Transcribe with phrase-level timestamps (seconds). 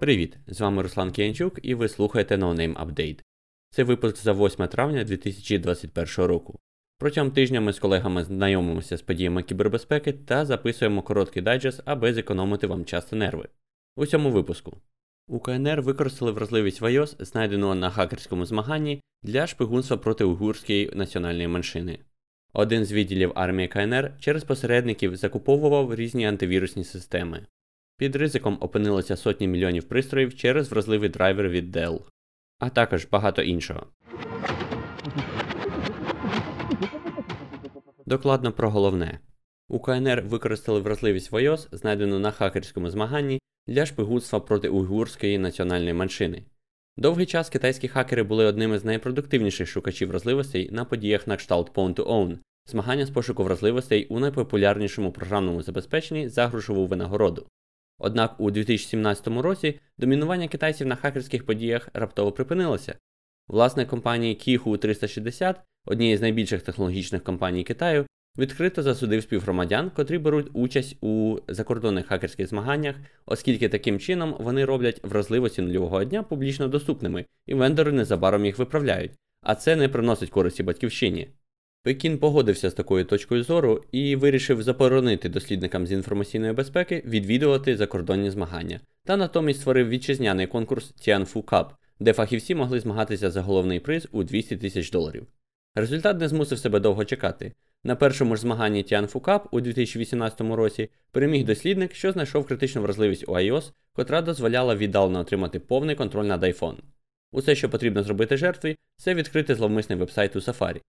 [0.00, 0.36] Привіт!
[0.46, 3.20] З вами Руслан Кіянчук і ви слухаєте No Name Update.
[3.70, 6.58] Це випуск за 8 травня 2021 року.
[6.98, 12.66] Протягом тижня ми з колегами знайомимося з подіями кібербезпеки та записуємо короткий дайджест, аби зекономити
[12.66, 13.48] вам час та нерви.
[13.96, 14.76] У цьому випуску
[15.28, 21.48] у КНР використали вразливість в iOS, знайденого на хакерському змаганні для шпигунства проти уйгурської національної
[21.48, 21.98] меншини.
[22.52, 27.46] Один з відділів армії КНР через посередників закуповував різні антивірусні системи.
[27.96, 32.00] Під ризиком опинилися сотні мільйонів пристроїв через вразливий драйвер від Dell,
[32.58, 33.86] а також багато іншого.
[38.06, 39.20] Докладно про головне.
[39.68, 45.92] У КНР використали вразливість в iOS, знайдену на хакерському змаганні для шпигунства проти уйгурської національної
[45.92, 46.44] меншини.
[46.96, 51.94] Довгий час китайські хакери були одними з найпродуктивніших шукачів вразливостей на подіях на кшталт Pawn
[51.94, 52.38] to Own,
[52.70, 57.46] змагання з пошуку вразливостей у найпопулярнішому програмному забезпеченні за грошову винагороду.
[57.98, 62.94] Однак у 2017 році домінування китайців на хакерських подіях раптово припинилося.
[63.48, 68.06] Власник компанії Kihu 360, однієї з найбільших технологічних компаній Китаю,
[68.38, 75.00] відкрито засудив співгромадян, котрі беруть участь у закордонних хакерських змаганнях, оскільки таким чином вони роблять
[75.04, 80.62] вразливості нульового дня публічно доступними, і вендори незабаром їх виправляють, а це не приносить користі
[80.62, 81.28] батьківщині.
[81.82, 88.30] Пекін погодився з такою точкою зору і вирішив заборонити дослідникам з інформаційної безпеки відвідувати закордонні
[88.30, 91.66] змагання, та натомість створив вітчизняний конкурс Tianfu Cup,
[92.00, 95.26] де фахівці могли змагатися за головний приз у 200 тисяч доларів.
[95.74, 97.52] Результат не змусив себе довго чекати.
[97.84, 103.28] На першому ж змаганні Tianfu Cup у 2018 році переміг дослідник, що знайшов критичну вразливість
[103.28, 106.76] у iOS, котра дозволяла віддалено отримати повний контроль над iPhone.
[107.32, 110.80] Усе, що потрібно зробити жертві, це відкрити зловмисний вебсайт у Safari.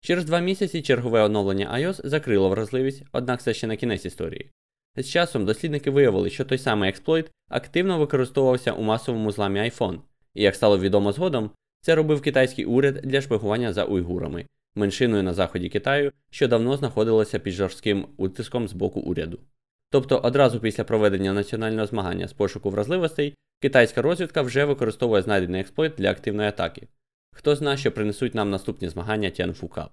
[0.00, 4.50] Через два місяці чергове оновлення iOS закрило вразливість, однак це ще не кінець історії.
[4.96, 9.98] З часом дослідники виявили, що той самий експлойт активно використовувався у масовому зламі iPhone,
[10.34, 11.50] і як стало відомо згодом,
[11.80, 17.38] це робив китайський уряд для шпигування за уйгурами, меншиною на заході Китаю, що давно знаходилася
[17.38, 19.38] під жорстким утиском з боку уряду.
[19.90, 25.92] Тобто одразу після проведення національного змагання з пошуку вразливостей, китайська розвідка вже використовує знайдений експлойт
[25.98, 26.88] для активної атаки.
[27.32, 29.88] Хто знає, що принесуть нам наступні змагання Tianfu Cup.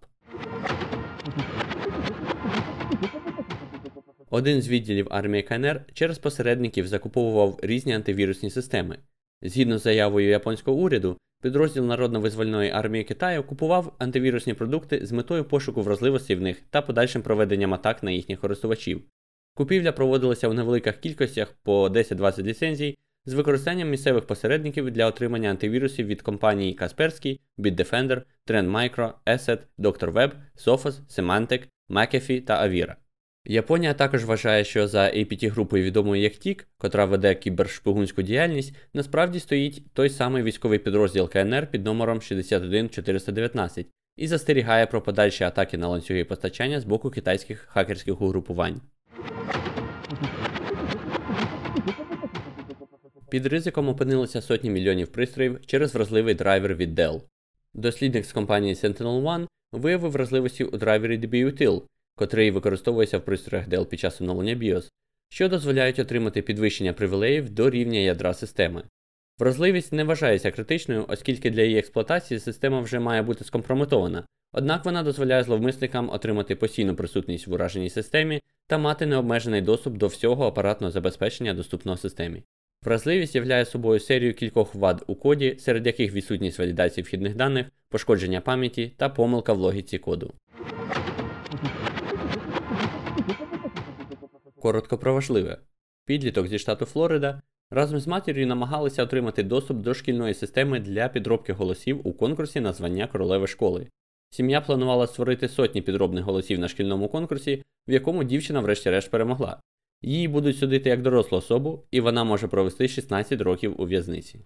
[4.30, 8.98] Один з відділів армії КНР через посередників закуповував різні антивірусні системи.
[9.42, 15.82] Згідно з заявою японського уряду, підрозділ Народно-визвольної армії Китаю купував антивірусні продукти з метою пошуку
[15.82, 19.02] вразливості в них та подальшим проведенням атак на їхніх користувачів.
[19.56, 22.98] Купівля проводилася у невеликих кількостях по 10-20 ліцензій
[23.28, 30.14] з використанням місцевих посередників для отримання антивірусів від компаній Kaspersky, Bitdefender, Trend Micro, Asset, Dr.
[30.14, 30.32] Web,
[30.66, 32.96] Sophos, Symantec, McAfee та Avira.
[33.46, 39.40] Японія також вважає, що за apt групою відомою як TIC, котра веде кібершпигунську діяльність, насправді
[39.40, 45.88] стоїть той самий військовий підрозділ КНР під номером 61419 і застерігає про подальші атаки на
[45.88, 48.82] ланцюги постачання з боку китайських хакерських угрупувань.
[53.30, 57.22] Під ризиком опинилися сотні мільйонів пристроїв через вразливий драйвер від Dell.
[57.74, 61.82] Дослідник з компанії Sentinel One виявив вразливості у драйвері DBUtil,
[62.16, 64.90] котрий використовується в пристроях Dell під час оновлення BIOS,
[65.30, 68.84] що дозволяють отримати підвищення привілеїв до рівня ядра системи.
[69.40, 74.24] Вразливість не вважається критичною, оскільки для її експлуатації система вже має бути скомпрометована,
[74.54, 80.08] однак вона дозволяє зловмисникам отримати постійну присутність в ураженій системі та мати необмежений доступ до
[80.08, 82.44] всього апаратного забезпечення доступного системі.
[82.88, 88.42] Вразливість являє собою серію кількох вад у коді, серед яких відсутність валідації вхідних даних, пошкодження
[88.42, 90.34] пам'яті та помилка в логіці коду.
[94.62, 95.58] Коротко про важливе.
[96.06, 101.54] Підліток зі штату Флорида разом з матір'ю намагалися отримати доступ до шкільної системи для підробки
[101.54, 103.88] голосів у конкурсі на звання королеви школи.
[104.30, 109.60] Сім'я планувала створити сотні підробних голосів на шкільному конкурсі, в якому дівчина врешті-решт перемогла.
[110.02, 114.40] Її будуть судити як дорослу особу, і вона може провести 16 років у в'язниці.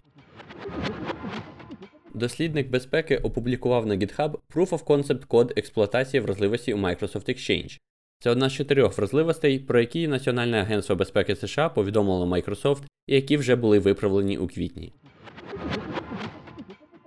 [2.14, 7.80] Дослідник безпеки опублікував на GitHub Proof of Concept код експлуатації вразливості у Microsoft Exchange.
[8.20, 13.38] Це одна з чотирьох вразливостей, про які Національне агентство безпеки США повідомило Microsoft і які
[13.38, 14.94] вже були виправлені у квітні.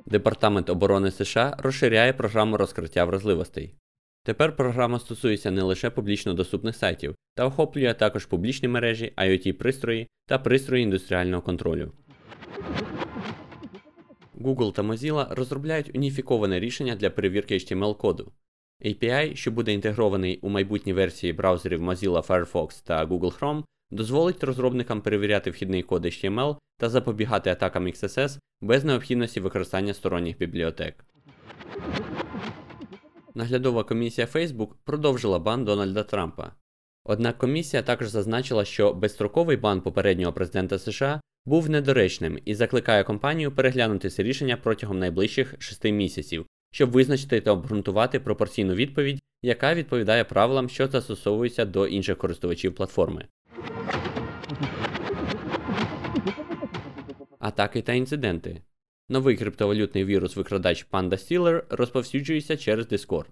[0.06, 3.74] Департамент оборони США розширяє програму розкриття вразливостей.
[4.24, 10.08] Тепер програма стосується не лише публічно доступних сайтів, та охоплює також публічні мережі, IoT пристрої
[10.26, 11.92] та пристрої індустріального контролю.
[14.40, 18.32] Google та Mozilla розробляють уніфіковане рішення для перевірки HTML коду.
[18.84, 25.00] API, що буде інтегрований у майбутній версії браузерів Mozilla Firefox та Google Chrome, дозволить розробникам
[25.00, 31.04] перевіряти вхідний код HTML та запобігати атакам XSS без необхідності використання сторонніх бібліотек.
[33.34, 36.52] Наглядова комісія Facebook продовжила бан Дональда Трампа.
[37.06, 43.52] Однак комісія також зазначила, що безстроковий бан попереднього президента США був недоречним і закликає компанію
[43.52, 50.24] переглянути це рішення протягом найближчих 6 місяців, щоб визначити та обґрунтувати пропорційну відповідь, яка відповідає
[50.24, 53.26] правилам, що застосовуються до інших користувачів платформи.
[57.38, 58.60] Атаки та інциденти.
[59.08, 63.26] Новий криптовалютний вірус викрадач Panda Stealer розповсюджується через Discord.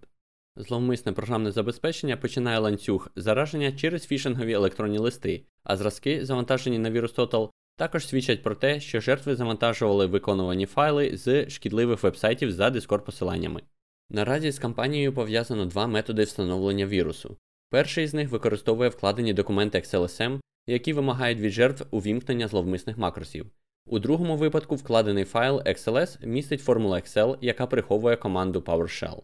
[0.57, 7.51] Зловмисне програмне забезпечення починає ланцюг зараження через фішингові електронні листи, а зразки, завантажені на VirusTotal,
[7.77, 13.63] також свідчать про те, що жертви завантажували виконувані файли з шкідливих вебсайтів за Discord посиланнями.
[14.11, 17.37] Наразі з кампанією пов'язано два методи встановлення вірусу.
[17.71, 23.47] Перший з них використовує вкладені документи XLSM, які вимагають від жертв увімкнення зловмисних макросів.
[23.87, 29.23] У другому випадку вкладений файл XLS містить формулу Excel, яка приховує команду PowerShell.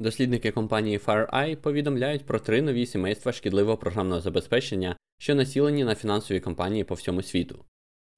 [0.00, 6.40] Дослідники компанії FireEye повідомляють про три нові сімейства шкідливого програмного забезпечення, що націлені на фінансові
[6.40, 7.64] компанії по всьому світу.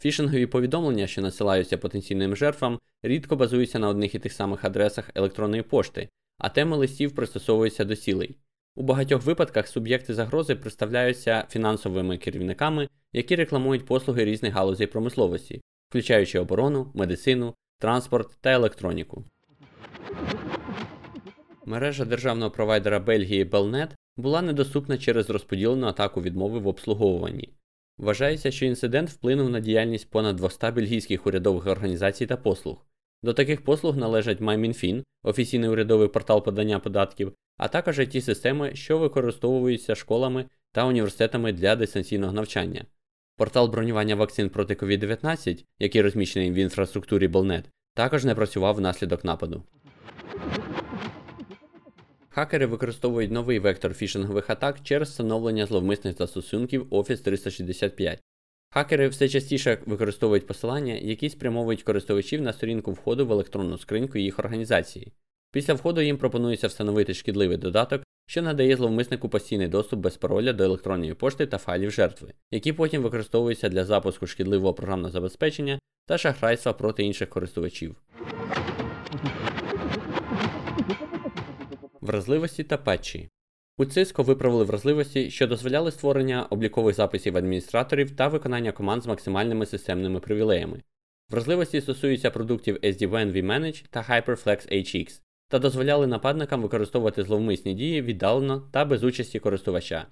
[0.03, 5.63] Фішингові повідомлення, що насилаються потенційним жертвам, рідко базуються на одних і тих самих адресах електронної
[5.63, 6.09] пошти,
[6.39, 8.37] а теми листів пристосовуються до цілей.
[8.77, 16.39] У багатьох випадках суб'єкти загрози представляються фінансовими керівниками, які рекламують послуги різних галузей промисловості, включаючи
[16.39, 19.25] оборону, медицину, транспорт та електроніку.
[21.67, 27.49] Мережа державного провайдера Бельгії Belnet була недоступна через розподілену атаку відмови в обслуговуванні.
[27.99, 32.87] Вважається, що інцидент вплинув на діяльність понад 200 бельгійських урядових організацій та послуг.
[33.23, 38.99] До таких послуг належать MyMinFin, офіційний урядовий портал подання податків, а також ті системи, що
[38.99, 42.85] використовуються школами та університетами для дистанційного навчання.
[43.37, 47.65] Портал бронювання вакцин проти COVID-19, який розміщений в інфраструктурі Belnet,
[47.95, 49.63] також не працював внаслідок нападу.
[52.35, 58.21] Хакери використовують новий вектор фішингових атак через встановлення зловмисних застосунків Office 365.
[58.71, 64.39] Хакери все частіше використовують посилання, які спрямовують користувачів на сторінку входу в електронну скриньку їх
[64.39, 65.13] організації.
[65.51, 70.65] Після входу їм пропонується встановити шкідливий додаток, що надає зловмиснику постійний доступ без пароля до
[70.65, 76.73] електронної пошти та файлів жертви, які потім використовуються для запуску шкідливого програмного забезпечення та шахрайства
[76.73, 77.97] проти інших користувачів.
[82.03, 83.29] Вразливості та патчі.
[83.79, 89.67] У Cisco виправили вразливості, що дозволяли створення облікових записів адміністраторів та виконання команд з максимальними
[89.67, 90.83] системними привілеями.
[91.31, 98.69] Вразливості стосуються продуктів SD-WAN vManage та HyperFlex HX та дозволяли нападникам використовувати зловмисні дії віддалено
[98.73, 100.07] та без участі користувача.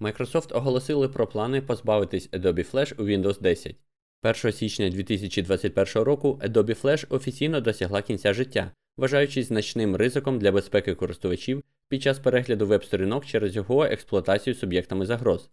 [0.00, 3.76] Microsoft оголосили про плани позбавитись Adobe Flash у Windows 10.
[4.22, 10.94] 1 січня 2021 року Adobe Flash офіційно досягла кінця життя, вважаючись значним ризиком для безпеки
[10.94, 15.50] користувачів під час перегляду веб-сторінок через його експлуатацію суб'єктами загроз.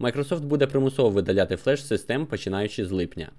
[0.00, 3.32] Microsoft буде примусово видаляти флеш систем починаючи з липня.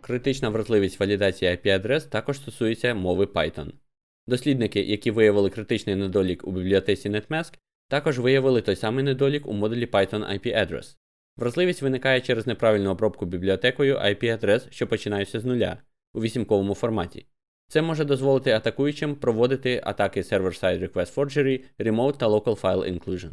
[0.00, 3.72] Критична вразливість валідації IP-адрес також стосується мови Python.
[4.26, 7.52] Дослідники, які виявили критичний недолік у бібліотеці NetMask,
[7.88, 10.96] також виявили той самий недолік у модулі Python IP-address.
[11.36, 15.78] Вразливість виникає через неправильну обробку бібліотекою IP-адрес, що починаються з нуля
[16.14, 17.26] у вісімковому форматі.
[17.68, 23.32] Це може дозволити атакуючим проводити атаки Server-Side Request Forgery, Remote та Local File Inclusion.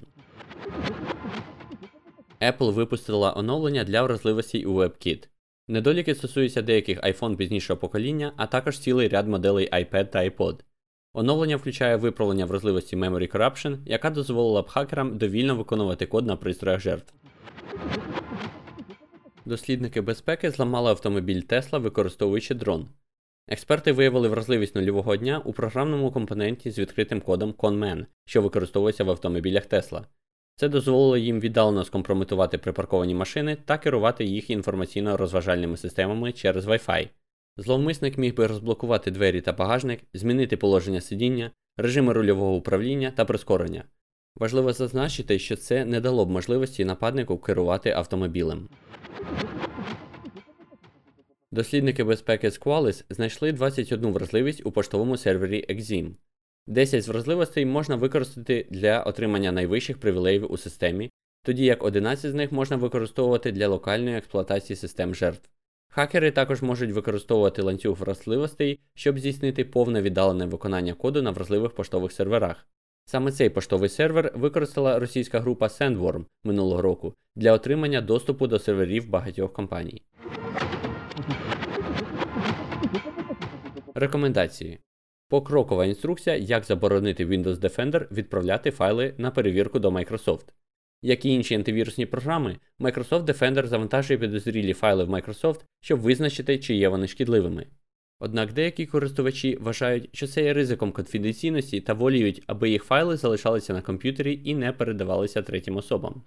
[2.41, 5.27] Apple випустила оновлення для вразливостей у WebKit.
[5.67, 10.59] Недоліки стосуються деяких iPhone пізнішого покоління, а також цілий ряд моделей iPad та iPod.
[11.13, 16.79] Оновлення включає виправлення вразливості Memory Corruption, яка дозволила б хакерам довільно виконувати код на пристроях
[16.79, 17.13] жертв.
[19.45, 22.89] Дослідники безпеки зламали автомобіль Tesla, використовуючи дрон.
[23.47, 29.09] Експерти виявили вразливість нульового дня у програмному компоненті з відкритим кодом ConMan, що використовується в
[29.09, 30.03] автомобілях Tesla.
[30.55, 37.09] Це дозволило їм віддалено скомпрометувати припарковані машини та керувати їх інформаційно-розважальними системами через Wi-Fi.
[37.57, 43.83] Зловмисник міг би розблокувати двері та багажник, змінити положення сидіння, режими рульового управління та прискорення.
[44.35, 48.69] Важливо зазначити, що це не дало б можливості нападнику керувати автомобілем.
[51.51, 56.11] Дослідники безпеки з Qualys знайшли 21 вразливість у поштовому сервері Exim.
[56.67, 61.09] 10 з вразливостей можна використати для отримання найвищих привілеїв у системі,
[61.43, 65.49] тоді як 11 з них можна використовувати для локальної експлуатації систем жертв.
[65.91, 72.11] Хакери також можуть використовувати ланцюг вразливостей, щоб здійснити повне віддалене виконання коду на вразливих поштових
[72.11, 72.67] серверах.
[73.11, 79.09] Саме цей поштовий сервер використала російська група Sandworm минулого року для отримання доступу до серверів
[79.09, 80.01] багатьох компаній.
[83.95, 84.79] Рекомендації.
[85.29, 90.45] Покрокова інструкція, як заборонити Windows Defender відправляти файли на перевірку до Microsoft.
[91.01, 96.75] Як і інші антивірусні програми, Microsoft Defender завантажує підозрілі файли в Microsoft, щоб визначити, чи
[96.75, 97.65] є вони шкідливими.
[98.19, 103.73] Однак деякі користувачі вважають, що це є ризиком конфіденційності та воліють, аби їх файли залишалися
[103.73, 106.21] на комп'ютері і не передавалися третім особам.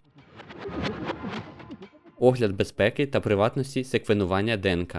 [2.19, 4.97] Огляд безпеки та приватності секвенування ДНК.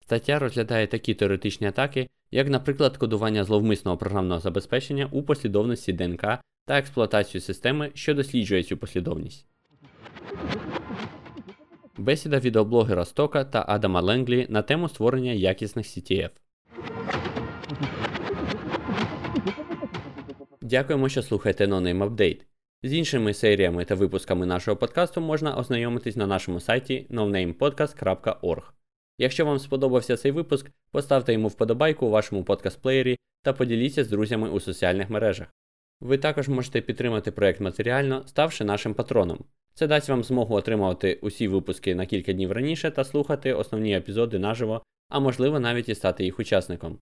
[0.00, 6.22] Стаття розглядає такі теоретичні атаки, як, наприклад, кодування зловмисного програмного забезпечення у послідовності ДНК
[6.66, 9.51] та експлуатацію системи, що досліджує цю послідовність.
[12.02, 16.30] Бесіда відеоблогера Стока та Адама Ленглі на тему створення якісних CTF.
[20.62, 22.40] Дякуємо, що слухаєте NoName Update.
[22.82, 28.62] З іншими серіями та випусками нашого подкасту можна ознайомитись на нашому сайті nonamepodcast.org.
[29.18, 34.50] Якщо вам сподобався цей випуск, поставте йому вподобайку у вашому подкаст-плеєрі та поділіться з друзями
[34.50, 35.46] у соціальних мережах.
[36.00, 39.44] Ви також можете підтримати проект матеріально, ставши нашим патроном.
[39.74, 44.38] Це дасть вам змогу отримувати усі випуски на кілька днів раніше та слухати основні епізоди
[44.38, 46.98] наживо, а можливо навіть і стати їх учасником.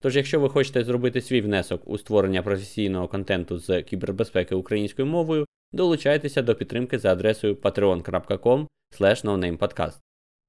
[0.00, 5.46] Тож, якщо ви хочете зробити свій внесок у створення професійного контенту з кібербезпеки українською мовою,
[5.72, 8.66] долучайтеся до підтримки за адресою patreon.com.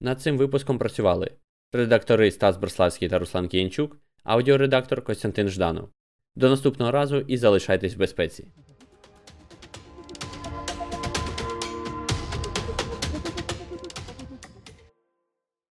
[0.01, 1.31] Над цим випуском працювали
[1.73, 5.89] редактори Стас Брославський та Руслан Кіянчук, аудіоредактор Костянтин Жданов.
[6.35, 8.47] До наступного разу і залишайтесь в безпеці.